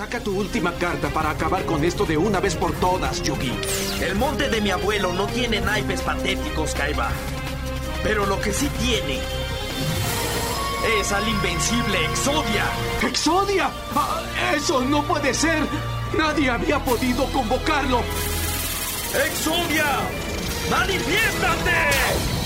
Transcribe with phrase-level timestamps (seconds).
[0.00, 3.52] Saca tu última carta para acabar con esto de una vez por todas, Yugi.
[4.00, 7.10] El monte de mi abuelo no tiene naipes patéticos, Kaiba.
[8.02, 9.18] Pero lo que sí tiene
[10.98, 12.64] es al invencible Exodia.
[13.02, 13.70] ¡Exodia!
[13.94, 14.22] Ah,
[14.56, 15.66] ¡Eso no puede ser!
[16.16, 18.00] Nadie había podido convocarlo.
[19.26, 19.84] ¡Exodia!
[20.70, 22.39] ¡Manifiéstate!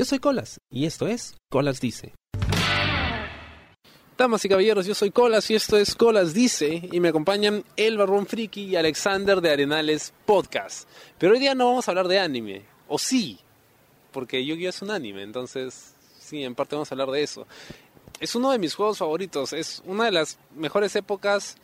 [0.00, 2.14] Yo soy Colas y esto es Colas Dice.
[4.16, 7.98] Damas y caballeros, yo soy Colas y esto es Colas Dice y me acompañan El
[7.98, 10.88] Barrón Friki y Alexander de Arenales Podcast.
[11.18, 13.40] Pero hoy día no vamos a hablar de anime, o sí,
[14.10, 17.46] porque Yu-Gi-Oh es un anime, entonces sí, en parte vamos a hablar de eso.
[18.20, 21.58] Es uno de mis juegos favoritos, es una de las mejores épocas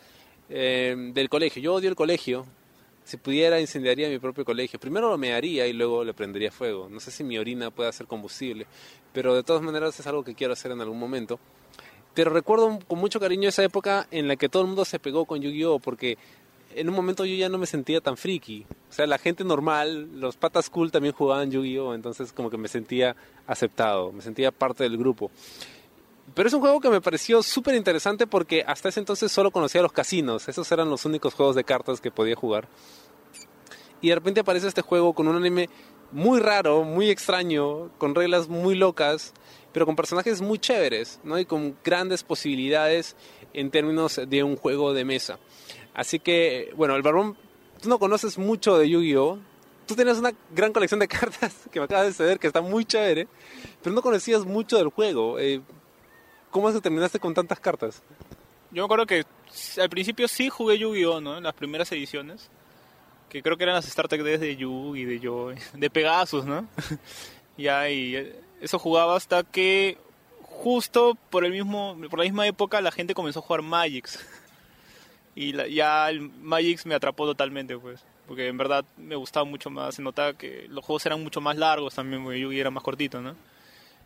[0.50, 1.62] eh, del colegio.
[1.62, 2.44] Yo odio el colegio,
[3.06, 4.80] si pudiera, incendiaría mi propio colegio.
[4.80, 6.88] Primero lo mearía y luego le prendería fuego.
[6.90, 8.66] No sé si mi orina puede ser combustible,
[9.12, 11.38] pero de todas maneras es algo que quiero hacer en algún momento.
[12.14, 15.24] Pero recuerdo con mucho cariño esa época en la que todo el mundo se pegó
[15.24, 15.78] con Yu-Gi-Oh!
[15.78, 16.18] porque
[16.74, 18.66] en un momento yo ya no me sentía tan friki.
[18.90, 21.94] O sea, la gente normal, los patas cool también jugaban Yu-Gi-Oh!
[21.94, 23.14] Entonces como que me sentía
[23.46, 25.30] aceptado, me sentía parte del grupo.
[26.36, 29.80] Pero es un juego que me pareció súper interesante porque hasta ese entonces solo conocía
[29.80, 30.46] los casinos.
[30.48, 32.68] Esos eran los únicos juegos de cartas que podía jugar.
[34.02, 35.70] Y de repente aparece este juego con un anime
[36.12, 39.32] muy raro, muy extraño, con reglas muy locas,
[39.72, 41.38] pero con personajes muy chéveres, ¿no?
[41.38, 43.16] Y con grandes posibilidades
[43.54, 45.38] en términos de un juego de mesa.
[45.94, 47.38] Así que, bueno, el Barbón,
[47.80, 49.38] tú no conoces mucho de Yu-Gi-Oh!
[49.86, 52.84] Tú tienes una gran colección de cartas que me acabas de ceder, que está muy
[52.84, 53.26] chévere,
[53.82, 55.38] pero no conocías mucho del juego.
[55.38, 55.62] Eh,
[56.56, 58.02] ¿Cómo que terminaste con tantas cartas?
[58.70, 59.26] Yo me acuerdo que
[59.78, 61.36] al principio sí jugué Yu-Gi-Oh, ¿no?
[61.36, 62.48] En las primeras ediciones.
[63.28, 66.66] Que creo que eran las Starter Decks de Yu y de Yo, de Pegasus, ¿no?
[67.58, 68.32] ya, y
[68.62, 69.98] eso jugaba hasta que
[70.40, 74.18] justo por el mismo por la misma época la gente comenzó a jugar Magix.
[75.34, 78.02] y la, ya el Magix me atrapó totalmente, pues.
[78.26, 79.96] Porque en verdad me gustaba mucho más.
[79.96, 83.20] Se notaba que los juegos eran mucho más largos también, porque Yu-Gi era más cortito,
[83.20, 83.36] ¿no?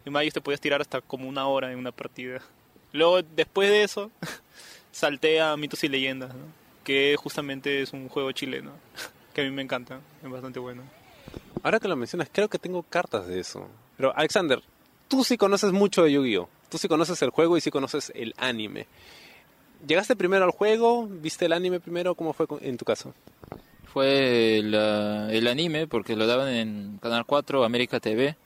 [0.05, 2.41] En Magic te podías tirar hasta como una hora en una partida.
[2.93, 4.11] Luego, después de eso,
[4.93, 6.61] salté a Mitos y Leyendas, ¿no?
[6.85, 8.73] que justamente es un juego chileno,
[9.35, 10.83] que a mí me encanta, es bastante bueno.
[11.63, 13.69] Ahora que lo mencionas, creo que tengo cartas de eso.
[13.97, 14.63] Pero, Alexander,
[15.09, 16.49] tú sí conoces mucho de Yu-Gi-Oh!
[16.69, 18.87] Tú sí conoces el juego y sí conoces el anime.
[19.87, 21.07] ¿Llegaste primero al juego?
[21.07, 22.15] ¿Viste el anime primero?
[22.15, 23.13] ¿Cómo fue en tu caso?
[23.93, 28.37] Fue el, uh, el anime, porque lo daban en Canal 4, América TV.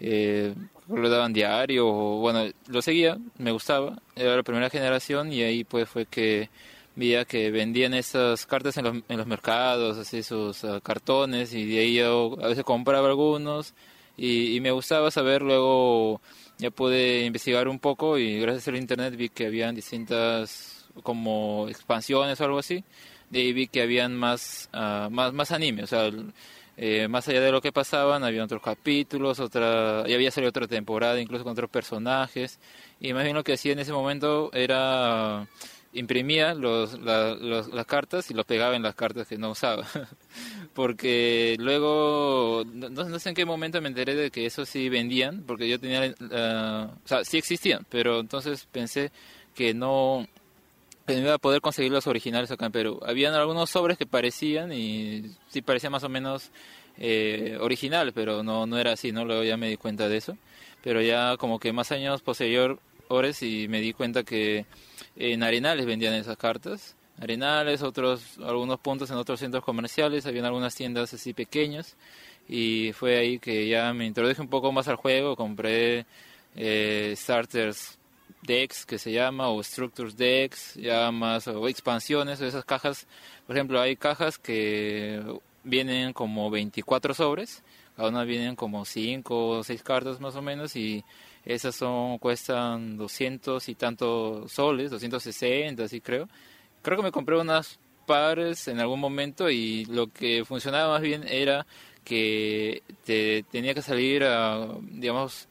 [0.00, 0.54] Eh,
[0.88, 5.88] lo daban diario, bueno, lo seguía, me gustaba, era la primera generación y ahí pues
[5.88, 6.48] fue que
[6.96, 11.66] veía que vendían esas cartas en los, en los mercados, así sus uh, cartones y
[11.66, 13.74] de ahí yo a veces compraba algunos
[14.16, 16.20] y, y, me gustaba saber luego,
[16.58, 22.40] ya pude investigar un poco y gracias al internet vi que habían distintas como expansiones
[22.40, 22.82] o algo así,
[23.30, 26.10] de ahí vi que habían más, uh, más, más anime, o sea,
[26.80, 30.68] eh, más allá de lo que pasaban, había otros capítulos, otra, ya había salido otra
[30.68, 32.60] temporada, incluso con otros personajes.
[33.00, 35.48] Y más bien lo que hacía en ese momento era
[35.92, 39.86] imprimía los, la, las cartas y los pegaba en las cartas que no usaba.
[40.74, 45.68] porque luego, no, sé en qué momento me enteré de que eso sí vendían, porque
[45.68, 49.10] yo tenía, uh, o sea, sí existían, pero entonces pensé
[49.52, 50.28] que no,
[51.14, 53.00] no iba a poder conseguir los originales acá en Perú.
[53.04, 56.50] Habían algunos sobres que parecían y sí parecían más o menos
[56.98, 59.24] eh, original, pero no, no era así, ¿no?
[59.24, 60.36] Luego ya me di cuenta de eso.
[60.82, 64.66] Pero ya como que más años posteriores y me di cuenta que
[65.16, 66.96] en Arenales vendían esas cartas.
[67.20, 71.96] Arenales, otros, algunos puntos en otros centros comerciales, habían algunas tiendas así pequeñas
[72.48, 76.06] y fue ahí que ya me introduje un poco más al juego, compré
[76.54, 77.97] eh, starters
[78.42, 83.06] decks que se llama o structures decks ya más o expansiones o esas cajas.
[83.46, 85.22] Por ejemplo hay cajas que
[85.64, 87.62] vienen como 24 sobres
[87.98, 91.04] cada una vienen como 5 o 6 cartas más o menos y
[91.44, 96.28] esas son cuestan 200 y tantos soles 260 así creo.
[96.80, 101.26] Creo que me compré unas pares en algún momento y lo que funcionaba más bien
[101.26, 101.66] era
[102.04, 105.48] que te tenía que salir a digamos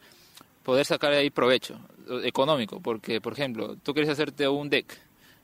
[0.64, 1.78] poder sacar ahí provecho
[2.24, 4.98] económico, porque por ejemplo, tú quieres hacerte un deck,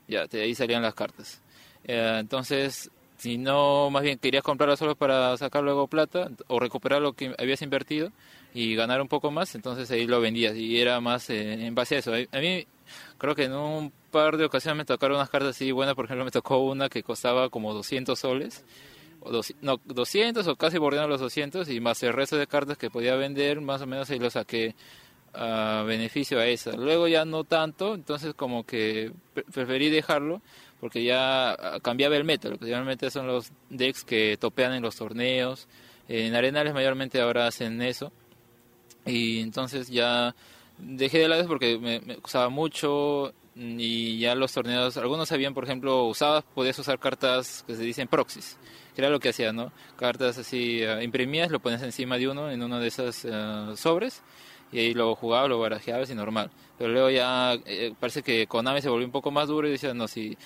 [0.08, 1.40] ya, de ahí salían las cartas.
[1.84, 7.00] Eh, entonces, si no, más bien querías comprarlo solo para sacar luego plata o recuperar
[7.00, 8.10] lo que habías invertido
[8.52, 11.96] y ganar un poco más, entonces ahí lo vendías y era más eh, en base
[11.96, 12.12] a eso.
[12.12, 12.66] A mí
[13.18, 16.24] creo que en un par de ocasiones me tocaron unas cartas así buenas, por ejemplo
[16.24, 18.64] me tocó una que costaba como 200 soles
[19.20, 22.76] o doci- no, 200 o casi bordeando los 200 y más el resto de cartas
[22.76, 24.74] que podía vender, más o menos ahí lo saqué
[25.86, 26.72] beneficio a esa.
[26.72, 30.40] Luego ya no tanto, entonces como que pre- preferí dejarlo
[30.80, 32.48] porque ya ah, cambiaba el meta.
[32.48, 35.66] Lo que meta son los decks que topean en los torneos.
[36.08, 38.12] En Arenales mayormente ahora hacen eso.
[39.06, 40.34] Y entonces ya
[40.78, 45.64] dejé de lado porque me, me usaba mucho y ya los torneos, algunos habían, por
[45.64, 48.56] ejemplo, usabas, podías usar cartas que se dicen proxies,
[48.94, 49.72] que era lo que hacía, ¿no?
[49.96, 54.22] Cartas así imprimías, lo pones encima de uno en uno de esos eh, sobres
[54.74, 56.50] y ahí lo jugabas, lo barajeabas y normal.
[56.76, 59.94] Pero luego ya eh, parece que Konami se volvió un poco más duro y decía,
[59.94, 60.36] no, si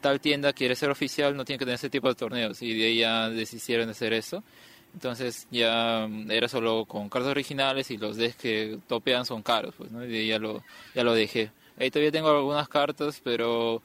[0.00, 2.62] tal tienda quiere ser oficial, no tiene que tener ese tipo de torneos.
[2.62, 4.42] Y de ahí ya desistieron de hacer eso.
[4.94, 9.74] Entonces ya mm, era solo con cartas originales y los decks que topean son caros,
[9.76, 10.02] pues, ¿no?
[10.02, 10.62] Y de ahí ya lo,
[10.94, 11.50] ya lo dejé.
[11.78, 13.82] Ahí todavía tengo algunas cartas, pero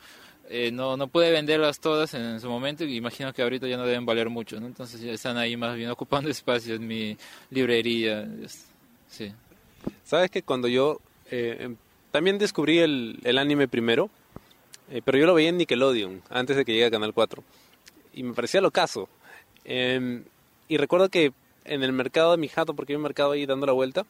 [0.49, 3.85] eh, no, no pude venderlas todas en su momento y imagino que ahorita ya no
[3.85, 4.67] deben valer mucho, ¿no?
[4.67, 7.17] Entonces ya están ahí más bien ocupando espacio en mi
[7.49, 8.25] librería.
[9.09, 9.33] Sí.
[10.03, 10.99] Sabes que cuando yo
[11.31, 11.75] eh, em,
[12.11, 14.09] también descubrí el, anime primero,
[14.91, 17.43] eh, pero yo lo veía en Nickelodeon antes de que llegue a Canal 4
[18.13, 19.07] y me parecía lo caso.
[19.65, 21.31] y recuerdo que
[21.65, 24.05] en el mercado de mi jato, porque hay un mercado ahí dando la vuelta,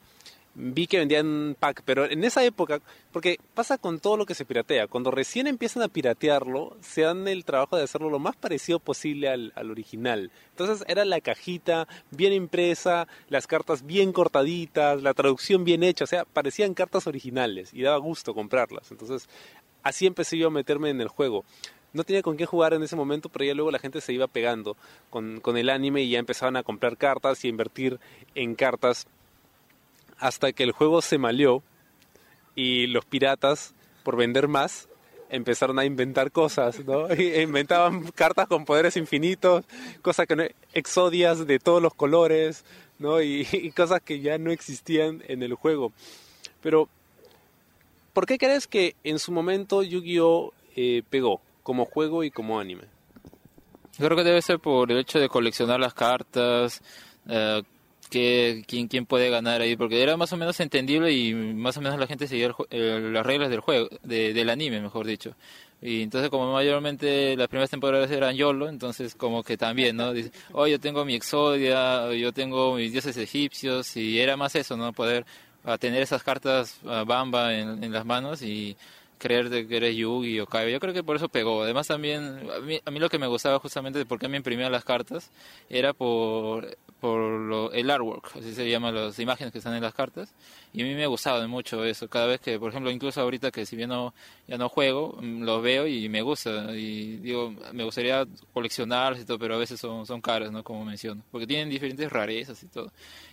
[0.56, 2.82] vi que vendían pack, pero en esa época,
[3.12, 7.28] porque pasa con todo lo que se piratea, cuando recién empiezan a piratearlo, se dan
[7.28, 10.32] el trabajo de hacerlo lo más parecido posible al, al original.
[10.52, 16.08] Entonces era la cajita bien impresa, las cartas bien cortaditas, la traducción bien hecha, o
[16.08, 18.92] sea, parecían cartas originales y daba gusto comprarlas.
[18.92, 19.30] Entonces
[19.84, 21.46] así empecé yo a meterme en el juego.
[21.92, 24.28] No tenía con qué jugar en ese momento, pero ya luego la gente se iba
[24.28, 24.78] pegando
[25.10, 28.00] con, con el anime y ya empezaban a comprar cartas y a invertir
[28.36, 29.08] en cartas
[30.20, 31.64] hasta que el juego se malió
[32.56, 33.74] y los piratas,
[34.04, 34.90] por vender más,
[35.30, 37.14] empezaron a inventar cosas, ¿no?
[37.14, 39.66] Inventaban cartas con poderes infinitos,
[40.02, 40.44] cosas que no,
[40.74, 42.66] exodias de todos los colores,
[42.98, 43.22] ¿no?
[43.22, 45.94] Y, cosas que ya no existían en el juego.
[46.62, 46.90] Pero,
[48.14, 52.84] ¿por qué crees que en su momento Yu-Gi-Oh eh, pegó como juego y como anime?
[53.98, 56.82] Creo que debe ser por el hecho de coleccionar las cartas,
[57.28, 57.62] eh,
[58.10, 61.82] que, quién, quién puede ganar ahí, porque era más o menos entendible y más o
[61.82, 65.06] menos la gente seguía el jue- eh, las reglas del juego, de- del anime, mejor
[65.06, 65.36] dicho.
[65.82, 70.12] Y entonces como mayormente las primeras temporadas eran YOLO, entonces como que también, ¿no?
[70.14, 74.76] Dice, oh, yo tengo mi Exodia, yo tengo mis dioses egipcios, y era más eso,
[74.76, 74.92] ¿no?
[74.92, 75.26] Poder
[75.80, 78.76] tener esas cartas Bamba en las manos y
[79.20, 80.72] creer de que eres Yugi o Kaiba.
[80.72, 81.62] Yo creo que por eso pegó.
[81.64, 84.38] Además también, a mí, a mí lo que me gustaba justamente de por qué me
[84.38, 85.30] imprimían las cartas
[85.70, 89.94] era por, por lo- el artwork, así se llama las imágenes que están en las
[89.94, 90.34] cartas.
[90.74, 92.08] Y a mí me gustaba mucho eso.
[92.08, 94.14] Cada vez que, por ejemplo, incluso ahorita que si bien no,
[94.48, 96.74] ya no juego, mm, los veo y me gusta.
[96.76, 100.64] Y digo, me gustaría coleccionarlas y todo, pero a veces son, son caras, ¿no?
[100.64, 101.24] Como menciono.
[101.32, 102.92] Porque tienen diferentes rarezas y todo.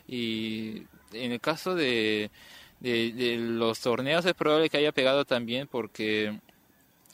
[0.08, 2.30] Y en el caso de,
[2.80, 6.38] de, de los torneos es probable que haya pegado también porque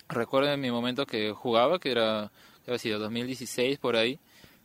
[0.09, 2.31] recuerdo en mi momento que jugaba, que era,
[2.65, 4.19] que había sido 2016 por ahí,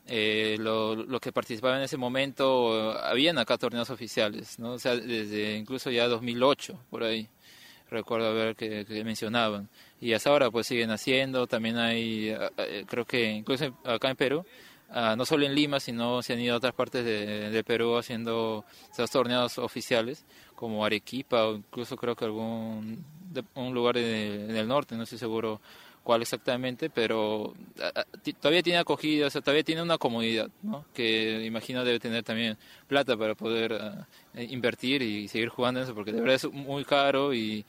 [0.07, 4.73] eh, lo, lo que participaba en ese momento, habían acá torneos oficiales, ¿no?
[4.73, 7.27] O sea, desde incluso ya 2008 por ahí,
[7.89, 9.69] recuerdo ver que, que mencionaban.
[9.99, 14.45] Y hasta ahora pues siguen haciendo, también hay, eh, creo que incluso acá en Perú,
[14.89, 18.65] ah, no solo en Lima, sino se han ido a otras partes de, Perú haciendo
[18.91, 20.25] esos torneos oficiales,
[20.55, 25.19] como Arequipa o incluso creo que algún de- un lugar en el norte, no estoy
[25.19, 25.61] seguro
[26.03, 28.05] cuál exactamente, pero ah, ah,
[28.39, 30.85] todavía tiene acogida, o sea, todavía tiene una comunidad, ¿no?
[30.93, 33.77] Que imagino debe tener también plata para poder
[34.33, 37.65] eh, invertir y seguir jugando eso, porque de verdad es muy caro y,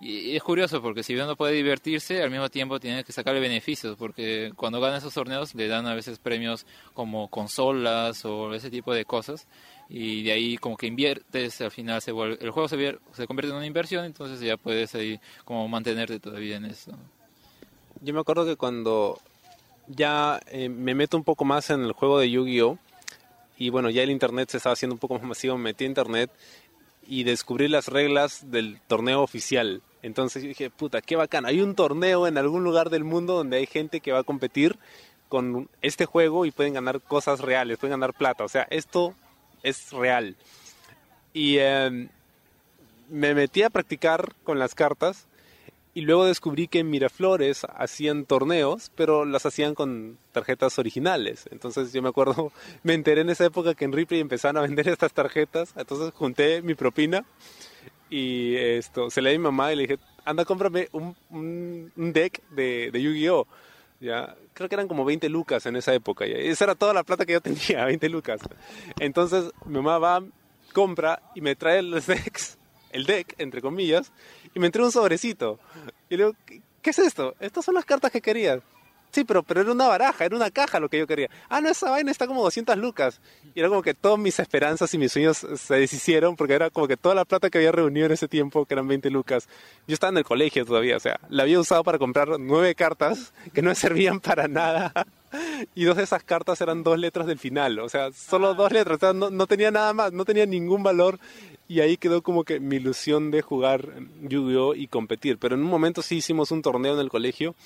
[0.00, 3.96] y es curioso porque si uno puede divertirse, al mismo tiempo tiene que sacarle beneficios,
[3.96, 8.92] porque cuando gana esos torneos le dan a veces premios como consolas o ese tipo
[8.92, 9.46] de cosas,
[9.88, 13.52] y de ahí como que inviertes, al final se vuelve, el juego se, se convierte
[13.52, 16.92] en una inversión, entonces ya puedes ahí como mantenerte todavía en eso.
[18.02, 19.18] Yo me acuerdo que cuando
[19.86, 22.78] ya eh, me meto un poco más en el juego de Yu-Gi-Oh!
[23.58, 26.30] Y bueno, ya el internet se estaba haciendo un poco más masivo, me metí internet
[27.06, 29.82] y descubrí las reglas del torneo oficial.
[30.02, 31.46] Entonces yo dije, puta, qué bacán.
[31.46, 34.78] Hay un torneo en algún lugar del mundo donde hay gente que va a competir
[35.28, 38.44] con este juego y pueden ganar cosas reales, pueden ganar plata.
[38.44, 39.14] O sea, esto
[39.62, 40.36] es real.
[41.32, 42.08] Y em,
[43.08, 45.26] me metí a practicar con las cartas
[45.96, 51.48] y luego descubrí que en Miraflores hacían torneos, pero las hacían con tarjetas originales.
[51.50, 54.88] Entonces yo me acuerdo, me enteré en esa época que en Ripley empezaron a vender
[54.88, 55.72] estas tarjetas.
[55.74, 57.24] Entonces junté mi propina
[58.10, 62.12] y esto se le di a mi mamá y le dije, anda, cómprame un, un,
[62.12, 63.46] deck de, de Yu-Gi-Oh!
[63.98, 66.26] Ya, creo que eran como 20 lucas en esa época.
[66.26, 66.34] ya.
[66.36, 68.42] Esa era toda la plata que yo tenía, 20 lucas.
[69.00, 70.22] Entonces mi mamá va,
[70.74, 72.58] compra y me trae los decks,
[72.90, 74.12] el deck, entre comillas,
[74.56, 75.60] y me entrega un sobrecito.
[76.08, 77.34] Y le digo, ¿qué, qué es esto?
[77.40, 78.62] Estas son las cartas que quería.
[79.10, 81.28] Sí, pero, pero era una baraja, era una caja lo que yo quería.
[81.50, 83.20] Ah, no, esa vaina está como 200 lucas.
[83.54, 86.88] Y era como que todas mis esperanzas y mis sueños se deshicieron porque era como
[86.88, 89.46] que toda la plata que había reunido en ese tiempo, que eran 20 lucas,
[89.86, 93.34] yo estaba en el colegio todavía, o sea, la había usado para comprar nueve cartas
[93.52, 94.90] que no servían para nada.
[95.74, 98.96] Y dos de esas cartas eran dos letras del final, o sea, solo dos letras,
[98.96, 101.18] o sea, no, no tenía nada más, no tenía ningún valor.
[101.68, 103.88] Y ahí quedó como que mi ilusión de jugar
[104.22, 104.74] Yu-Gi-Oh!
[104.74, 105.36] y competir.
[105.38, 107.56] Pero en un momento sí hicimos un torneo en el colegio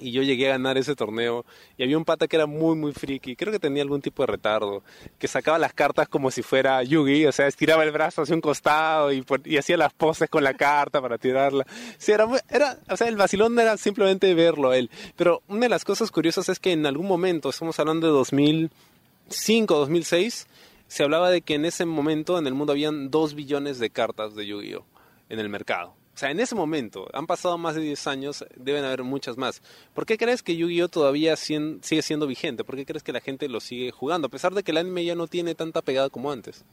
[0.00, 1.44] y yo llegué a ganar ese torneo
[1.76, 4.28] y había un pata que era muy muy friki, creo que tenía algún tipo de
[4.28, 4.82] retardo,
[5.18, 8.40] que sacaba las cartas como si fuera Yugi, o sea, estiraba el brazo hacia un
[8.40, 9.24] costado y,
[9.58, 11.66] hacía las poses con la carta para tirarla.
[11.98, 14.90] Sí, era, muy- era, o sea, el vacilón era simplemente verlo a él.
[15.16, 19.76] Pero una de las cosas curiosas es que en algún momento, estamos hablando de 2005,
[19.76, 20.46] 2006,
[20.86, 24.34] se hablaba de que en ese momento en el mundo habían 2 billones de cartas
[24.34, 24.84] de Yu-Gi-Oh!
[25.28, 25.94] en el mercado.
[26.18, 29.62] O sea, en ese momento, han pasado más de 10 años, deben haber muchas más.
[29.94, 30.88] ¿Por qué crees que Yu-Gi-Oh!
[30.88, 32.64] todavía sigue siendo vigente?
[32.64, 34.26] ¿Por qué crees que la gente lo sigue jugando?
[34.26, 36.64] A pesar de que el anime ya no tiene tanta pegada como antes.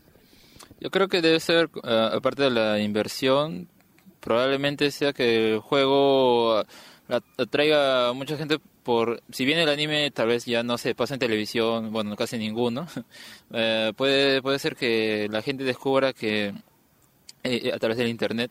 [0.80, 3.70] Yo creo que debe ser, eh, aparte de la inversión,
[4.20, 10.10] probablemente sea que el juego eh, atraiga a mucha gente por, si bien el anime
[10.10, 12.88] tal vez ya no se pasa en televisión, bueno, casi ninguno,
[13.54, 16.52] eh, puede, puede ser que la gente descubra que
[17.44, 18.50] eh, a través del internet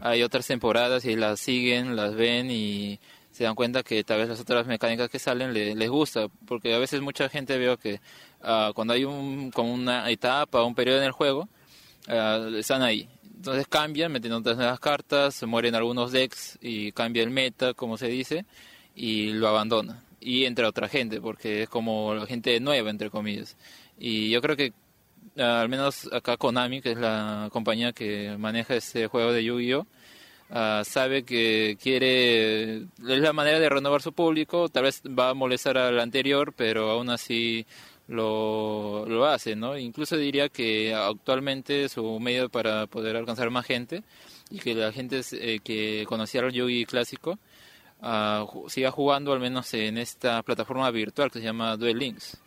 [0.00, 2.98] hay otras temporadas y las siguen, las ven y
[3.30, 6.74] se dan cuenta que tal vez las otras mecánicas que salen le- les gusta, porque
[6.74, 8.00] a veces mucha gente veo que
[8.42, 11.48] ah, cuando hay un, como una etapa un periodo en el juego,
[12.08, 13.08] ah, están ahí.
[13.36, 18.08] Entonces cambian, meten otras nuevas cartas, mueren algunos decks y cambia el meta, como se
[18.08, 18.46] dice,
[18.94, 20.02] y lo abandona.
[20.20, 23.56] Y entra otra gente, porque es como la gente nueva, entre comillas.
[23.98, 24.72] Y yo creo que
[25.36, 29.86] al menos acá Konami, que es la compañía que maneja este juego de Yu-Gi-Oh,
[30.50, 35.34] ah, sabe que quiere, es la manera de renovar su público, tal vez va a
[35.34, 37.66] molestar al anterior, pero aún así
[38.08, 39.76] lo, lo hace, ¿no?
[39.76, 44.02] Incluso diría que actualmente su medio para poder alcanzar más gente
[44.50, 47.38] y que la gente eh, que conocía el Yu-Gi clásico
[48.00, 52.38] ah, ju- siga jugando al menos en esta plataforma virtual que se llama Duel Links.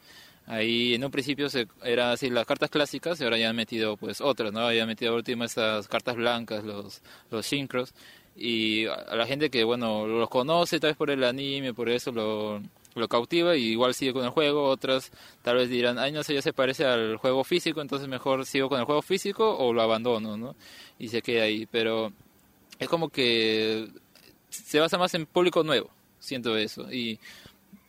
[0.50, 3.98] Ahí en un principio se, era así las cartas clásicas y ahora ya han metido
[3.98, 4.74] pues otras, ¿no?
[4.74, 7.94] Ya han metido última estas cartas blancas, los, los synchros.
[8.36, 12.12] Y a la gente que, bueno, los conoce tal vez por el anime, por eso
[12.12, 12.64] lo,
[12.96, 14.64] lo cautiva y igual sigue con el juego.
[14.64, 15.12] Otras
[15.44, 18.70] tal vez dirán, ay, no sé, ya se parece al juego físico, entonces mejor sigo
[18.70, 20.56] con el juego físico o lo abandono, ¿no?
[20.98, 21.68] Y se queda ahí.
[21.68, 22.12] Pero
[22.80, 23.88] es como que
[24.50, 26.92] se basa más en público nuevo, siento eso.
[26.92, 27.20] Y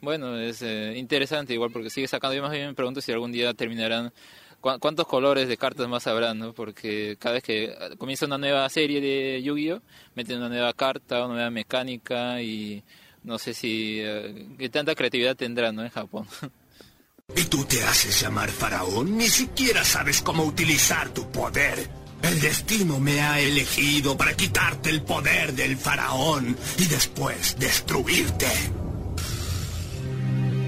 [0.00, 2.34] bueno, es eh, interesante igual porque sigue sacando.
[2.36, 4.12] Yo más bien me pregunto si algún día terminarán.
[4.60, 6.38] cu- ¿Cuántos colores de cartas más habrán?
[6.38, 6.52] ¿no?
[6.52, 9.80] Porque cada vez que eh, comienza una nueva serie de Yu-Gi-Oh!
[10.14, 12.82] meten una nueva carta, una nueva mecánica y
[13.24, 13.98] no sé si.
[14.00, 15.82] eh, qué tanta creatividad tendrán ¿no?
[15.82, 16.26] en Japón.
[17.36, 19.16] ¿Y tú te haces llamar faraón?
[19.16, 21.88] Ni siquiera sabes cómo utilizar tu poder.
[22.22, 28.46] El destino me ha elegido para quitarte el poder del faraón y después destruirte.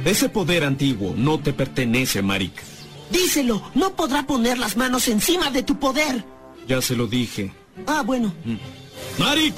[0.04, 2.52] Ese poder antiguo no te pertenece, Marik.
[3.11, 6.25] Díselo, no podrá poner las manos encima de tu poder.
[6.66, 7.52] Ya se lo dije.
[7.87, 8.32] Ah, bueno.
[9.18, 9.54] Marik,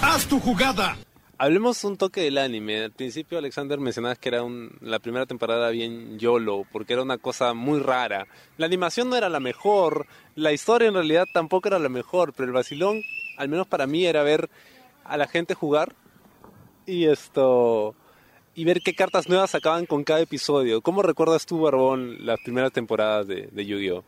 [0.00, 0.96] haz tu jugada.
[1.36, 2.84] Hablemos un toque del anime.
[2.84, 7.18] Al principio, Alexander, mencionabas que era un, la primera temporada bien YOLO, porque era una
[7.18, 8.26] cosa muy rara.
[8.56, 12.46] La animación no era la mejor, la historia en realidad tampoco era la mejor, pero
[12.46, 13.02] el vacilón,
[13.36, 14.48] al menos para mí, era ver
[15.04, 15.94] a la gente jugar
[16.86, 17.94] y esto
[18.56, 20.80] y ver qué cartas nuevas sacaban con cada episodio.
[20.80, 24.02] ¿Cómo recuerdas tú, Barbón, las primeras temporadas de, de Yu-Gi-Oh?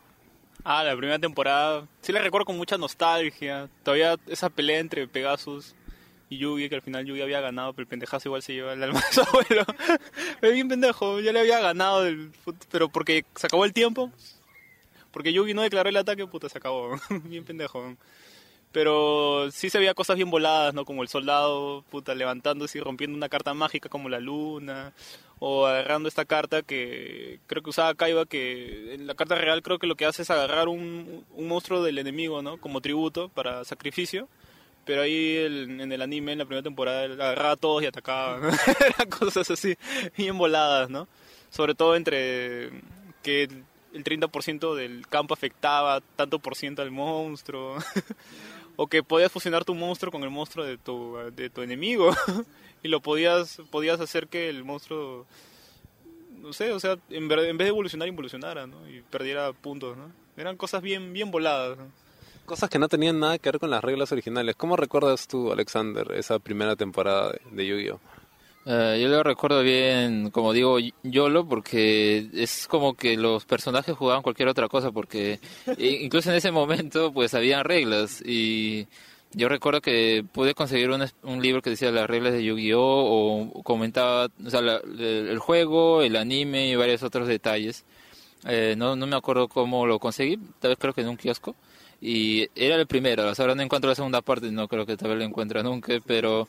[0.64, 1.86] Ah, la primera temporada.
[2.00, 3.68] Sí la recuerdo con mucha nostalgia.
[3.84, 5.74] Todavía esa pelea entre Pegasus
[6.30, 8.82] y Yugi, que al final Yugi había ganado, pero el pendejazo igual se lleva el
[8.82, 9.64] alma de su abuelo.
[10.40, 12.32] Es bien pendejo, ya le había ganado, el,
[12.70, 14.10] pero porque se acabó el tiempo.
[15.10, 16.98] Porque Yugi no declaró el ataque, puta, se acabó.
[17.24, 17.96] bien pendejo.
[18.72, 20.84] Pero sí se veía cosas bien voladas, ¿no?
[20.84, 24.92] Como el soldado, puta, levantándose y rompiendo una carta mágica como la luna.
[25.40, 29.78] O agarrando esta carta que creo que usaba Kaiba, que en la carta real creo
[29.78, 32.58] que lo que hace es agarrar un, un monstruo del enemigo, ¿no?
[32.58, 34.28] Como tributo para sacrificio.
[34.84, 38.38] Pero ahí el- en el anime, en la primera temporada, agarraba a todos y atacaba.
[38.38, 38.48] ¿no?
[38.86, 39.76] Eran cosas así,
[40.16, 41.06] bien voladas, ¿no?
[41.50, 42.70] Sobre todo entre
[43.22, 47.76] que el- el 30% del campo afectaba tanto por ciento al monstruo.
[48.80, 52.14] o que podías fusionar tu monstruo con el monstruo de tu, de tu enemigo.
[52.82, 55.26] y lo podías podías hacer que el monstruo
[56.40, 58.88] no sé, o sea, en, vez de evolucionar involucionara, ¿no?
[58.88, 60.12] Y perdiera puntos, ¿no?
[60.36, 61.76] Eran cosas bien bien voladas.
[62.46, 64.54] Cosas que no tenían nada que ver con las reglas originales.
[64.54, 68.00] ¿Cómo recuerdas tú, Alexander, esa primera temporada de Yu-Gi-Oh?
[68.70, 74.22] Eh, yo lo recuerdo bien, como digo, YOLO, porque es como que los personajes jugaban
[74.22, 75.40] cualquier otra cosa, porque
[75.78, 78.86] incluso en ese momento pues habían reglas y
[79.32, 83.62] yo recuerdo que pude conseguir un, un libro que decía las reglas de Yu-Gi-Oh o
[83.62, 87.86] comentaba o sea, el, juego, el anime y varios otros detalles.
[88.46, 91.56] Eh, no, no me acuerdo cómo lo conseguí, tal vez creo que en un kiosco.
[92.02, 95.18] Y era el primero, ahora no encuentro la segunda parte, no creo que tal vez
[95.18, 96.48] lo encuentre nunca, pero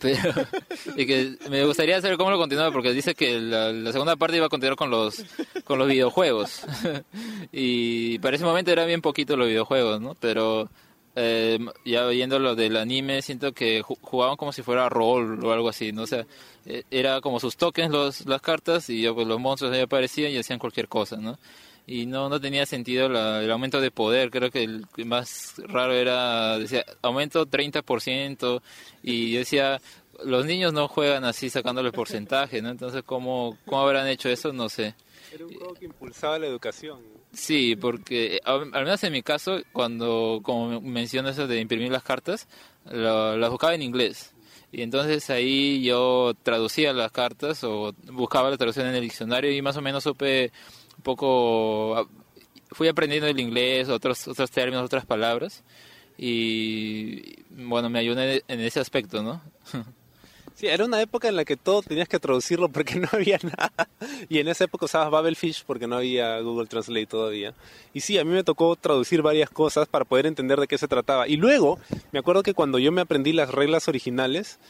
[0.00, 0.32] pero
[0.96, 4.46] y que me gustaría saber cómo lo continúa porque dice que la, segunda parte iba
[4.46, 5.24] a continuar con los
[5.64, 6.62] con los videojuegos.
[7.52, 10.68] Y para ese momento eran bien poquito los videojuegos no pero
[11.14, 15.52] eh, ya viendo lo del anime siento que ju- jugaban como si fuera rol o
[15.52, 16.26] algo así no o sea
[16.64, 20.38] eh, era como sus tokens los las cartas y pues los monstruos ahí aparecían y
[20.38, 21.38] hacían cualquier cosa no
[21.86, 25.92] y no no tenía sentido la- el aumento de poder creo que el más raro
[25.94, 28.62] era decía aumento 30%
[29.02, 29.80] y yo decía
[30.24, 34.52] los niños no juegan así sacándole el porcentaje no entonces cómo cómo habrán hecho eso
[34.52, 34.94] no sé
[35.32, 37.00] Era un juego que impulsaba la educación.
[37.32, 42.02] Sí, porque al al menos en mi caso, cuando, como menciono eso de imprimir las
[42.02, 42.46] cartas,
[42.90, 44.34] lo- las buscaba en inglés.
[44.70, 49.62] Y entonces ahí yo traducía las cartas o buscaba la traducción en el diccionario y
[49.62, 50.52] más o menos supe
[51.02, 52.06] un poco, ah,
[52.70, 55.64] fui aprendiendo el inglés, otros, otros términos, otras palabras.
[56.16, 59.42] Y bueno, me ayudó en en ese aspecto, ¿no?
[60.62, 63.88] Sí, era una época en la que todo tenías que traducirlo porque no había nada.
[64.28, 67.52] Y en esa época usabas Babelfish porque no había Google Translate todavía.
[67.92, 70.86] Y sí, a mí me tocó traducir varias cosas para poder entender de qué se
[70.86, 71.26] trataba.
[71.26, 71.80] Y luego,
[72.12, 74.60] me acuerdo que cuando yo me aprendí las reglas originales,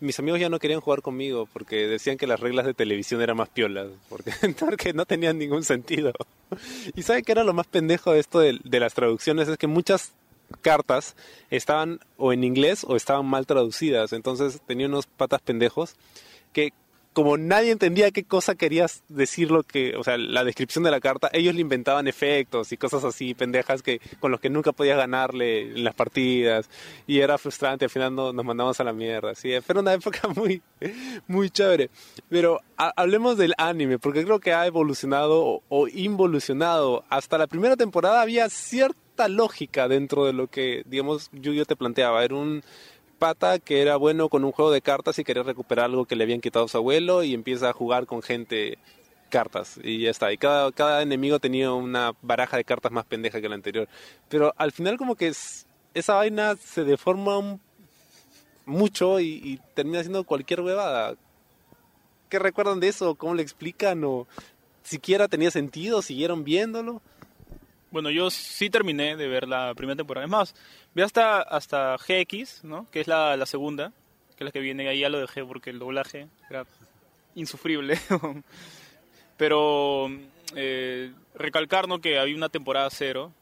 [0.00, 3.36] mis amigos ya no querían jugar conmigo porque decían que las reglas de televisión eran
[3.36, 6.14] más piolas, porque, porque no tenían ningún sentido.
[6.96, 9.48] ¿Y sabe qué era lo más pendejo de esto de las traducciones?
[9.48, 10.12] Es que muchas
[10.52, 11.16] cartas
[11.50, 14.12] estaban o en inglés o estaban mal traducidas.
[14.12, 15.96] Entonces tenía unos patas pendejos
[16.52, 16.72] que
[17.12, 21.00] como nadie entendía qué cosa querías decir lo que, o sea, la descripción de la
[21.00, 24.96] carta, ellos le inventaban efectos y cosas así pendejas que con los que nunca podías
[24.96, 26.70] ganarle en las partidas
[27.06, 30.28] y era frustrante, al final no- nos mandamos a la mierda, sí, fue una época
[30.28, 30.62] muy
[31.28, 31.90] muy chévere.
[32.28, 37.04] Pero ha- hablemos del anime, porque creo que ha evolucionado o, o involucionado.
[37.08, 42.24] Hasta la primera temporada había cierta lógica dentro de lo que, digamos, Yu-Gi-Oh te planteaba.
[42.24, 42.62] Era un
[43.22, 46.24] pata que era bueno con un juego de cartas y quería recuperar algo que le
[46.24, 48.78] habían quitado su abuelo y empieza a jugar con gente
[49.30, 50.32] cartas y ya está.
[50.32, 53.86] Y cada, cada enemigo tenía una baraja de cartas más pendeja que la anterior.
[54.28, 57.60] Pero al final como que es- esa vaina se deforma
[58.66, 61.14] mucho y, y termina siendo cualquier huevada.
[62.28, 63.14] ¿Qué recuerdan de eso?
[63.14, 64.02] ¿Cómo le explican?
[64.02, 64.26] ¿O
[64.82, 66.02] siquiera tenía sentido?
[66.02, 67.00] ¿Siguieron viéndolo?
[67.92, 70.24] Bueno, yo sí terminé de ver la primera temporada.
[70.24, 70.54] Es más,
[70.94, 72.90] vi hasta, hasta GX, ¿no?
[72.90, 73.92] Que es la, la segunda,
[74.30, 76.64] que es la que viene ahí, ya lo dejé porque el doblaje era
[77.34, 78.00] insufrible.
[79.36, 80.08] Pero
[80.56, 82.00] eh, recalcar, ¿no?
[82.00, 83.32] Que había una temporada cero.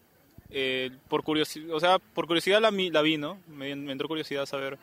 [0.51, 3.39] Eh, por curiosidad, o sea, por curiosidad la, la vi, ¿no?
[3.47, 4.79] Me, me entró curiosidad saber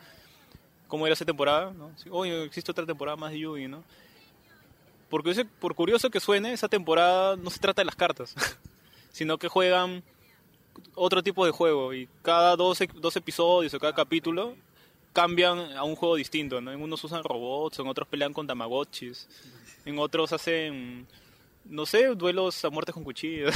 [0.86, 1.92] cómo era esa temporada, ¿no?
[2.10, 3.84] Oye, existe otra temporada más de Yugi, ¿no?
[5.08, 8.34] Por curioso, por curioso que suene, esa temporada no se trata de las cartas,
[9.18, 10.04] sino que juegan
[10.94, 14.54] otro tipo de juego y cada dos, dos episodios o cada capítulo
[15.12, 16.70] cambian a un juego distinto, ¿no?
[16.70, 19.28] En unos usan robots, en otros pelean con tamagotchis,
[19.84, 21.08] en otros hacen,
[21.64, 23.52] no sé, duelos a muerte con cuchillos,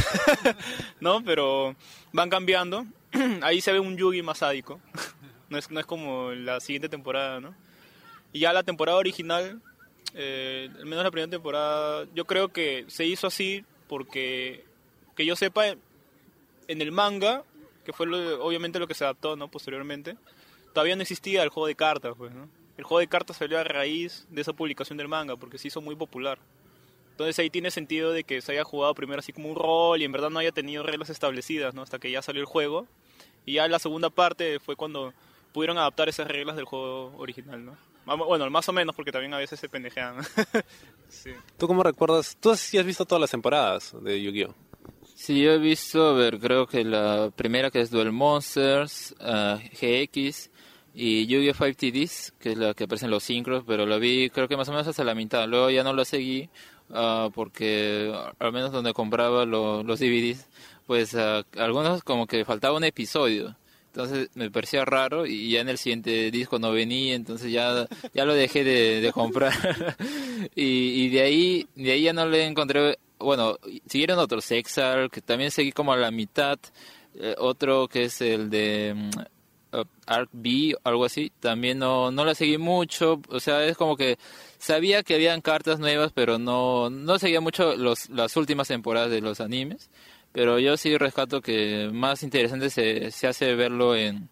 [1.00, 1.22] ¿no?
[1.22, 1.76] Pero
[2.12, 2.84] van cambiando.
[3.42, 4.80] Ahí se ve un Yugi más sádico,
[5.48, 7.54] no es, no es como la siguiente temporada, ¿no?
[8.32, 9.62] Y ya la temporada original,
[10.14, 14.64] eh, al menos la primera temporada, yo creo que se hizo así porque,
[15.16, 17.44] que yo sepa, en el manga,
[17.84, 19.48] que fue lo- obviamente lo que se adaptó ¿no?
[19.48, 20.16] posteriormente,
[20.72, 22.14] todavía no existía el juego de cartas.
[22.16, 22.48] Pues, ¿no?
[22.76, 25.80] El juego de cartas salió a raíz de esa publicación del manga, porque se hizo
[25.80, 26.38] muy popular.
[27.10, 30.04] Entonces ahí tiene sentido de que se haya jugado primero así como un rol y
[30.04, 31.82] en verdad no haya tenido reglas establecidas, ¿no?
[31.82, 32.86] Hasta que ya salió el juego.
[33.44, 35.12] Y ya la segunda parte fue cuando
[35.52, 37.76] pudieron adaptar esas reglas del juego original, ¿no?
[38.06, 40.16] Vamos- Bueno, más o menos, porque también a veces se pendejean.
[41.10, 41.32] sí.
[41.58, 42.36] ¿Tú cómo recuerdas?
[42.40, 44.54] Tú sí has visto todas las temporadas de Yu-Gi-Oh!
[45.14, 49.58] Sí, yo he visto, a ver, creo que la primera que es Duel Monsters, ah,
[49.80, 50.50] GX
[50.94, 51.54] y Yu-Gi-Oh!
[51.54, 54.72] 5TDs, que es la que aparecen los sincros, pero la vi creo que más o
[54.72, 55.46] menos hasta la mitad.
[55.48, 56.48] Luego ya no la seguí
[56.92, 60.46] ah, porque al menos donde compraba lo- los DVDs,
[60.86, 63.56] pues ah, algunos como que faltaba un episodio.
[63.86, 68.24] Entonces me parecía raro y ya en el siguiente disco no venía, entonces ya, ya
[68.24, 69.52] lo dejé de, de comprar.
[70.56, 73.56] y, y de ahí de ahí ya no le encontré, bueno,
[73.86, 76.58] siguieron otros, Exar, que también seguí como a la mitad,
[77.14, 78.94] eh, otro que es el de
[79.72, 83.96] uh, Arc B, algo así, también no, no la seguí mucho, o sea, es como
[83.96, 84.18] que
[84.58, 89.20] sabía que habían cartas nuevas, pero no, no seguía mucho los, las últimas temporadas de
[89.20, 89.90] los animes.
[90.32, 94.30] Pero yo sí rescato que más interesante se, se hace verlo en,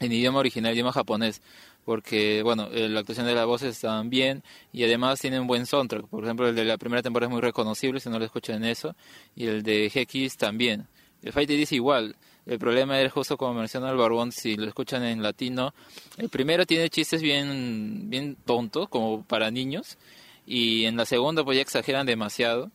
[0.00, 1.40] en idioma original, idioma japonés.
[1.84, 6.06] Porque, bueno, eh, la actuación de las voces están bien y además tienen buen soundtrack.
[6.06, 8.94] Por ejemplo, el de la primera temporada es muy reconocible si no lo escuchan eso.
[9.34, 10.86] Y el de GX también.
[11.22, 12.16] El Fight dice igual.
[12.46, 15.74] El problema es justo como menciona el Barbón, si lo escuchan en latino.
[16.16, 19.98] El primero tiene chistes bien, bien tontos, como para niños.
[20.46, 22.70] Y en la segunda, pues ya exageran demasiado.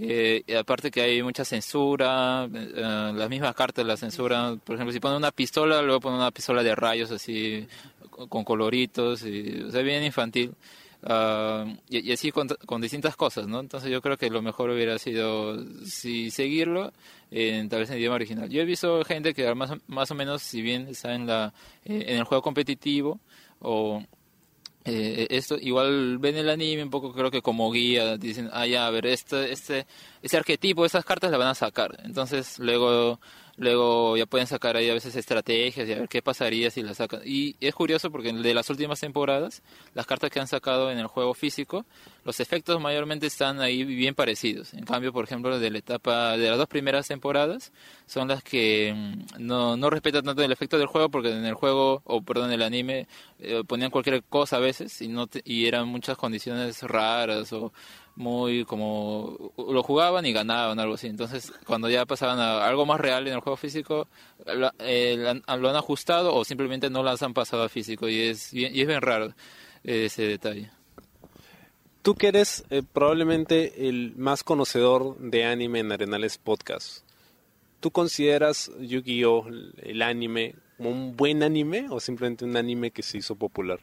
[0.00, 4.92] Eh, y aparte que hay mucha censura, eh, las mismas cartas la censura, por ejemplo,
[4.92, 7.66] si ponen una pistola, luego ponen una pistola de rayos así,
[8.28, 10.54] con coloritos, y, o sea, bien infantil.
[11.02, 13.60] Ah, y, y, así con, con, distintas cosas, ¿no?
[13.60, 16.92] Entonces yo creo que lo mejor hubiera sido si seguirlo
[17.30, 18.48] en, tal vez en idioma original.
[18.48, 21.52] Yo he visto gente que más, más o menos, si bien está en, la,
[21.84, 23.20] eh, en el juego competitivo
[23.60, 24.02] o
[24.88, 28.86] eh, esto igual ven el anime un poco creo que como guía dicen ah ya
[28.86, 29.86] a ver este este
[30.22, 31.98] ese arquetipo esas cartas la van a sacar.
[32.04, 33.18] Entonces luego
[33.58, 36.98] luego ya pueden sacar ahí a veces estrategias y a ver qué pasaría si las
[36.98, 37.20] sacan.
[37.24, 39.62] Y es curioso porque de las últimas temporadas
[39.94, 41.84] las cartas que han sacado en el juego físico
[42.24, 44.74] los efectos mayormente están ahí bien parecidos.
[44.74, 47.72] En cambio por ejemplo de la etapa de las dos primeras temporadas
[48.06, 51.54] son las que mm, no, no respetan tanto el efecto del juego porque en el
[51.54, 53.08] juego o perdón el anime
[53.40, 57.72] eh, ponían cualquier cosa a veces y no te, y eran muchas condiciones raras o
[58.18, 61.06] muy como lo jugaban y ganaban algo así.
[61.06, 64.08] Entonces cuando ya pasaban a algo más real en el juego físico
[64.44, 68.08] lo, eh, lo han ajustado o simplemente no las han pasado a físico.
[68.08, 69.32] Y es y es bien raro
[69.84, 70.70] ese detalle.
[72.02, 77.08] Tú que eres eh, probablemente el más conocedor de anime en Arenales Podcast
[77.80, 79.46] ¿tú consideras Yu-Gi-Oh
[79.82, 83.80] el anime como un buen anime o simplemente un anime que se hizo popular?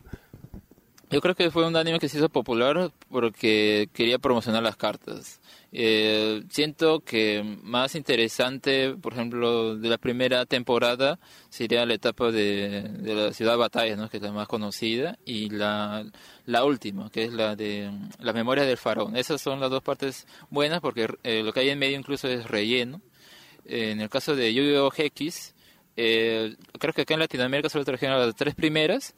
[1.12, 5.40] Yo creo que fue un anime que se hizo popular porque quería promocionar las cartas.
[5.72, 12.82] Eh, siento que más interesante, por ejemplo, de la primera temporada sería la etapa de,
[12.82, 14.10] de la ciudad de batallas, ¿no?
[14.10, 16.06] que es la más conocida, y la,
[16.46, 19.16] la última, que es la de las memorias del faraón.
[19.16, 22.48] Esas son las dos partes buenas porque eh, lo que hay en medio incluso es
[22.48, 23.02] relleno.
[23.66, 24.92] Eh, en el caso de Yu-Gi-Oh!
[24.96, 25.54] X,
[25.98, 29.14] eh, creo que acá en Latinoamérica solo trajeron las tres primeras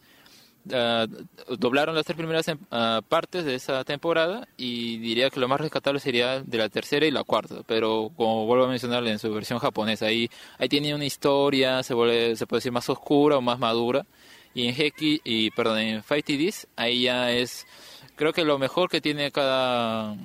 [0.72, 5.60] uh, doblaron las tres primeras uh, partes de esa temporada y diría que lo más
[5.62, 9.34] rescatable sería de la tercera y la cuarta, pero como vuelvo a mencionar en su
[9.34, 14.06] versión japonesa, ahí, ahí tiene una historia, se, puede decir más oscura o más madura,
[14.54, 17.66] y en Heki, y perdón, en Fighty This, ahí ya es,
[18.16, 20.16] creo que lo mejor que tiene cada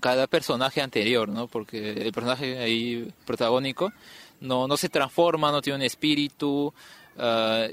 [0.00, 1.48] cada personaje anterior, ¿no?
[1.48, 3.92] Porque el personaje ahí protagónico
[4.40, 6.72] no, no se transforma, no tiene un espíritu,
[7.16, 7.72] uh,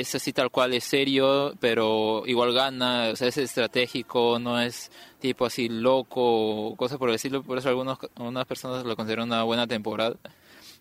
[0.00, 4.90] es así tal cual, es serio, pero igual gana, o sea, es estratégico, no es
[5.20, 9.66] tipo así loco, cosas por decirlo, por eso algunos, algunas personas lo consideran una buena
[9.66, 10.16] temporada.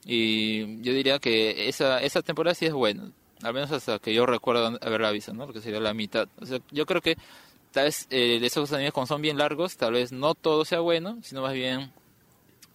[0.05, 3.11] Y yo diría que esa, esa temporada sí es buena,
[3.43, 5.45] al menos hasta que yo recuerdo haberla visto, ¿no?
[5.45, 6.27] Porque sería la mitad.
[6.39, 7.17] O sea, yo creo que
[7.71, 11.17] tal vez eh, esos animes como son bien largos, tal vez no todo sea bueno,
[11.21, 11.91] sino más bien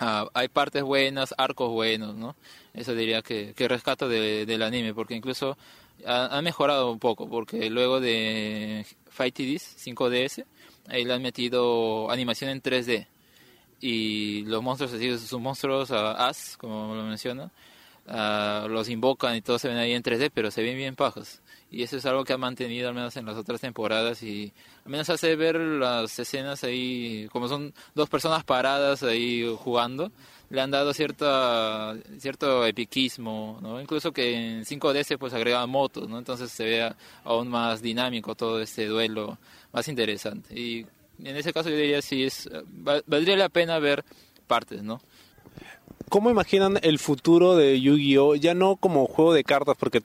[0.00, 2.36] uh, hay partes buenas, arcos buenos, ¿no?
[2.74, 5.56] Eso diría que, que rescato de, del anime, porque incluso
[6.04, 10.44] ha, mejorado un poco, porque luego de Fighty This 5DS,
[10.88, 13.06] ahí le han metido animación en 3D.
[13.80, 17.50] Y los monstruos, así, sus monstruos, As, como lo menciona,
[18.08, 21.40] uh, los invocan y todos se ven ahí en 3D, pero se ven bien pajos.
[21.70, 24.52] Y eso es algo que ha mantenido al menos en las otras temporadas y
[24.84, 30.12] al menos hace ver las escenas ahí, como son dos personas paradas ahí jugando,
[30.48, 33.80] le han dado cierta, cierto epiquismo, ¿no?
[33.80, 36.18] Incluso que en 5DS pues agrega motos, ¿no?
[36.18, 39.38] Entonces se ve aún más dinámico todo este duelo,
[39.72, 40.58] más interesante.
[40.58, 40.86] Y
[41.22, 42.48] en ese caso yo diría sí, es,
[43.06, 44.04] valdría la pena ver
[44.46, 45.00] partes, ¿no?
[46.08, 48.36] ¿Cómo imaginan el futuro de Yu-Gi-Oh?
[48.36, 50.02] Ya no como juego de cartas, porque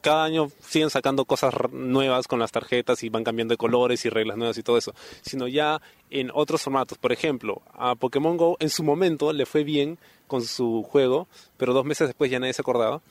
[0.00, 4.08] cada año siguen sacando cosas nuevas con las tarjetas y van cambiando de colores y
[4.08, 6.96] reglas nuevas y todo eso, sino ya en otros formatos.
[6.96, 11.28] Por ejemplo, a Pokémon Go en su momento le fue bien con su juego,
[11.58, 13.02] pero dos meses después ya nadie se acordaba.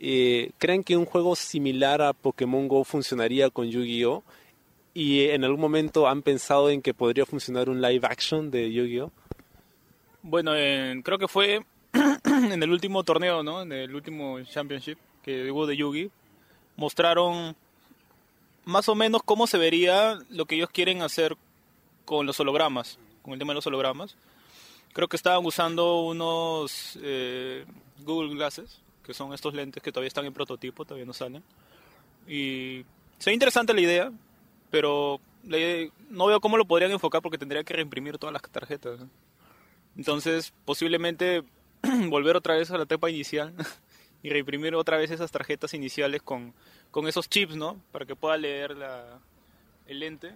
[0.00, 4.22] Eh, ¿Creen que un juego similar a Pokémon Go funcionaría con Yu-Gi-Oh?
[4.94, 9.12] ¿Y en algún momento han pensado en que podría funcionar un live action de Yu-Gi-Oh?
[10.22, 11.64] Bueno, eh, creo que fue
[12.24, 13.62] en el último torneo, ¿no?
[13.62, 16.10] En el último Championship que hubo de Yugi,
[16.76, 17.54] mostraron
[18.64, 21.36] más o menos cómo se vería lo que ellos quieren hacer
[22.04, 24.16] con los hologramas, con el tema de los hologramas.
[24.92, 27.64] Creo que estaban usando unos eh,
[28.04, 31.42] Google Glasses, que son estos lentes que todavía están en prototipo, todavía no salen.
[32.28, 32.84] Y
[33.18, 34.12] se interesante la idea,
[34.70, 38.42] pero la idea- no veo cómo lo podrían enfocar porque tendría que reimprimir todas las
[38.42, 39.00] tarjetas.
[39.00, 39.08] ¿no?
[39.96, 41.42] Entonces, posiblemente
[42.08, 43.54] volver otra vez a la etapa inicial
[44.22, 46.54] y reimprimir otra vez esas tarjetas iniciales con,
[46.90, 47.80] con esos chips, ¿no?
[47.90, 49.18] Para que pueda leer la,
[49.86, 50.34] el lente.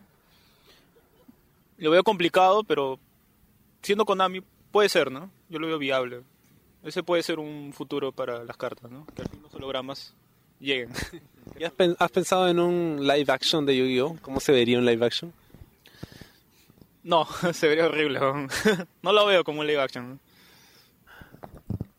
[1.78, 2.98] Lo veo complicado, pero
[3.82, 4.42] siendo Konami,
[4.72, 5.30] puede ser, ¿no?
[5.48, 6.22] Yo lo veo viable.
[6.82, 9.06] Ese puede ser un futuro para las cartas, ¿no?
[9.14, 10.14] Que al fin los hologramas
[10.60, 10.90] lleguen.
[11.58, 14.18] ¿Y has, has pensado en un live action de Yu-Gi-Oh?
[14.22, 15.32] ¿Cómo se vería un live action?
[17.06, 18.18] No, se vería horrible.
[19.02, 19.12] ¿no?
[19.12, 20.20] Lo veo como un live action.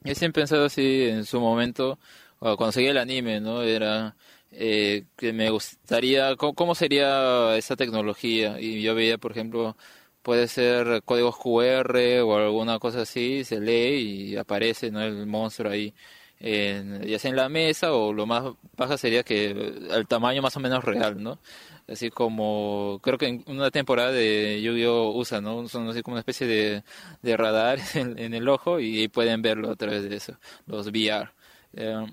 [0.03, 1.97] Yo siempre he pensado así en su momento,
[2.39, 3.61] cuando seguía el anime, ¿no?
[3.61, 4.15] Era
[4.51, 8.59] eh, que me gustaría, ¿cómo, cómo sería esa tecnología?
[8.59, 9.75] Y yo veía, por ejemplo,
[10.21, 15.01] puede ser códigos QR o alguna cosa así, se lee y aparece, ¿no?
[15.01, 15.93] El monstruo ahí,
[16.39, 18.43] en- ya sea en la mesa o lo más
[18.77, 21.39] baja sería que al tamaño más o menos real, ¿no?
[21.87, 25.13] Así como, creo que en una temporada de Yu-Gi-Oh!
[25.15, 25.67] usa, ¿no?
[25.69, 30.09] Son así como una especie de, radar en, el ojo y pueden verlo a través
[30.09, 31.29] de eso, los VR.
[31.73, 32.05] Eh,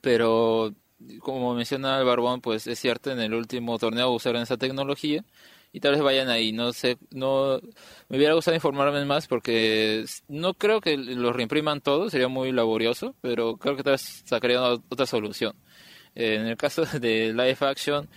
[0.00, 0.74] pero,
[1.20, 5.24] como menciona el Barbón, pues es cierto, en el último torneo usaron esa tecnología
[5.72, 6.52] y tal vez vayan ahí.
[6.52, 7.60] No sé, no
[8.08, 13.16] me hubiera gustado informarme más porque no creo que lo reimpriman todo, sería muy laborioso,
[13.20, 15.54] pero creo que tal vez sacarían otra solución.
[16.14, 18.08] Eh, en el caso de live action,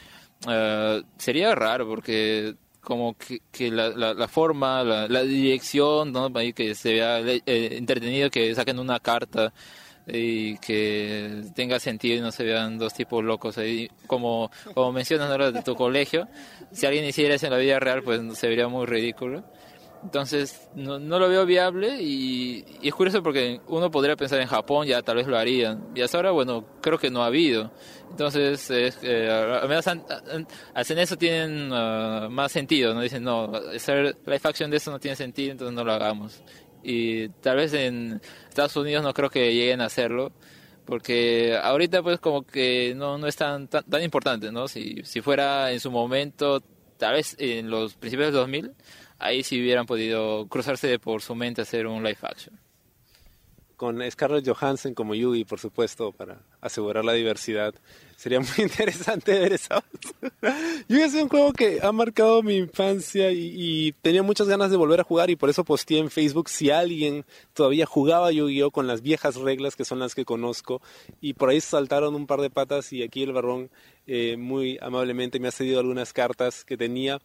[0.47, 6.13] eh, sería raro porque como que, que la, la, la forma, la, la dirección,
[6.55, 9.51] que se vea eh, entretenido que saquen una carta
[10.07, 13.89] y que tenga sentido y no se vean dos tipos locos ahí.
[14.07, 16.29] Como, como mencionas ahora de tu colegio,
[16.71, 19.43] si alguien hiciera en la vida real, pues se vería muy ridículo.
[20.03, 24.87] Entonces, no, no lo veo viable y, es curioso porque uno podría pensar en Japón,
[24.87, 25.87] ya tal vez lo harían.
[25.95, 27.71] Y hasta ahora, bueno, creo que no ha habido.
[28.11, 30.05] Entonces, es, eh, al
[30.73, 33.01] hacen eso tienen ah, más sentido, ¿no?
[33.01, 36.41] Dicen, no, hacer live action de eso no tiene sentido, entonces no lo hagamos.
[36.83, 40.31] Y tal vez en Estados Unidos no creo que lleguen a hacerlo,
[40.85, 44.67] porque ahorita pues como que no, no es tan, tan, tan importante, ¿no?
[44.67, 46.63] Si, si fuera en su momento,
[46.97, 48.73] tal vez en los principios del 2000,
[49.19, 52.59] ahí sí hubieran podido cruzarse por su mente hacer un live action.
[53.75, 57.75] Con Scarlett Johansson como Yugi, por supuesto, para asegurar la diversidad.
[58.15, 59.83] Sería muy interesante ver eso.
[60.89, 65.01] Yugi es un juego que ha marcado mi infancia y, tenía muchas ganas de volver
[65.01, 69.03] a jugar y por eso posteé en Facebook si alguien todavía jugaba Yu-Gi-Oh con las
[69.03, 70.81] viejas reglas que son las que conozco
[71.21, 73.69] y por ahí saltaron un par de patas y aquí el barrón
[74.07, 77.19] eh, muy amablemente me ha cedido algunas cartas que tenía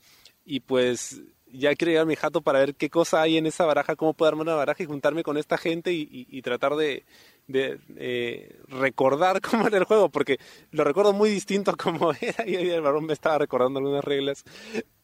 [0.44, 3.64] y pues ya quiero llegar a mi jato para ver qué cosa hay en esa
[3.66, 6.74] baraja, cómo puedo armar una baraja y juntarme con esta gente y, y- y tratar
[6.76, 7.04] de,
[7.46, 10.38] de, eh, recordar cómo era el juego, porque
[10.70, 14.44] lo recuerdo muy distinto a como era y el varón me estaba recordando algunas reglas.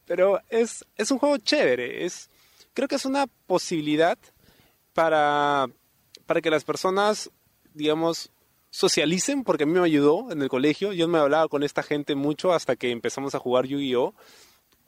[0.05, 2.29] Pero es, es un juego chévere, es,
[2.73, 4.17] creo que es una posibilidad
[4.93, 5.67] para,
[6.25, 7.29] para que las personas,
[7.73, 8.31] digamos,
[8.71, 10.93] socialicen, porque a mí me ayudó en el colegio.
[10.93, 14.13] Yo me hablaba con esta gente mucho hasta que empezamos a jugar Yu-Gi-Oh!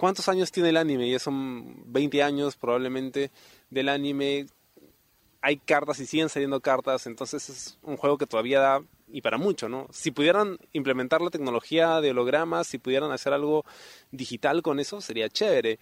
[0.02, 1.12] ¿Cuántos años tiene el anime?
[1.12, 3.30] Ya son 20 años probablemente
[3.70, 4.48] del anime.
[5.42, 9.38] Hay cartas y siguen saliendo cartas, entonces es un juego que todavía da y para
[9.38, 9.88] mucho, ¿no?
[9.92, 13.64] Si pudieran implementar la tecnología de hologramas, si pudieran hacer algo
[14.10, 15.78] digital con eso, sería chévere.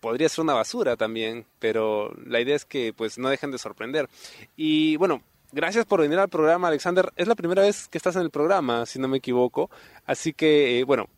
[0.00, 4.06] Podría ser una basura también, pero la idea es que pues no dejen de sorprender.
[4.54, 7.10] Y bueno, gracias por venir al programa, Alexander.
[7.16, 9.70] Es la primera vez que estás en el programa, si no me equivoco.
[10.04, 11.08] Así que, eh, bueno,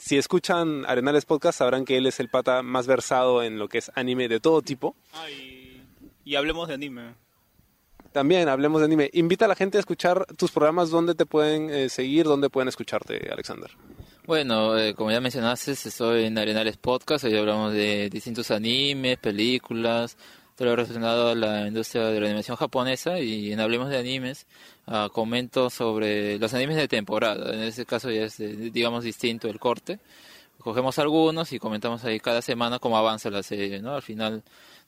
[0.00, 3.78] si escuchan Arenales Podcast sabrán que él es el pata más versado en lo que
[3.78, 4.96] es anime de todo tipo.
[5.12, 5.82] Ah, y,
[6.24, 7.14] y hablemos de anime.
[8.12, 9.10] También hablemos de anime.
[9.12, 12.68] Invita a la gente a escuchar tus programas, dónde te pueden eh, seguir, dónde pueden
[12.68, 13.70] escucharte, Alexander.
[14.26, 20.16] Bueno, eh, como ya mencionaste, estoy en Arenales Podcast, hoy hablamos de distintos animes, películas,
[20.60, 24.46] todo lo relacionado a la industria de la animación japonesa y en Hablemos de Animes
[24.86, 29.48] ah, comento sobre los animes de temporada, en este caso ya es eh, digamos distinto
[29.48, 30.00] el corte,
[30.58, 33.94] cogemos algunos y comentamos ahí cada semana cómo avanza la serie, ¿no?
[33.94, 34.42] Al final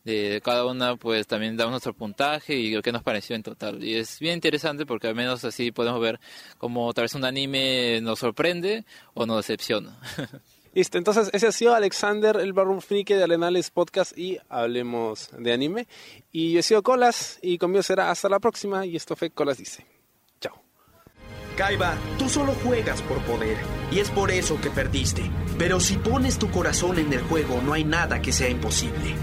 [0.04, 3.82] de cada una pues también damos nuestro puntaje y qué nos pareció en total.
[3.82, 6.20] Y es bien interesante porque al menos así podemos ver
[6.58, 9.98] cómo tal vez un anime nos sorprende o nos decepciona.
[10.74, 15.52] Listo, entonces ese ha sido Alexander, el Barroom Friki de Arenales Podcast y hablemos de
[15.52, 15.86] anime.
[16.30, 19.58] Y yo he sido Colas y conmigo será hasta la próxima y esto fue Colas
[19.58, 19.84] Dice.
[20.40, 20.54] Chao.
[21.58, 23.58] Kaiba, tú solo juegas por poder
[23.90, 25.30] y es por eso que perdiste.
[25.58, 29.14] Pero si pones tu corazón en el juego, no hay nada que sea imposible.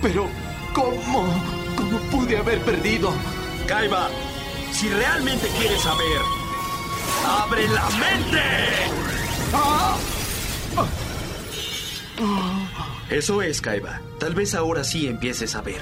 [0.00, 0.28] Pero,
[0.72, 1.26] ¿cómo?
[1.76, 3.12] ¿Cómo pude haber perdido?
[3.66, 4.08] Kaiba,
[4.70, 6.20] si realmente quieres saber,
[7.26, 8.40] ¡abre la mente!
[13.10, 14.00] Eso es, Kaiba.
[14.18, 15.80] Tal vez ahora sí empieces a ver.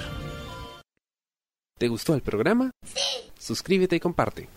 [1.79, 2.70] ¿Te gustó el programa?
[2.85, 3.31] Sí.
[3.38, 4.48] Suscríbete y comparte.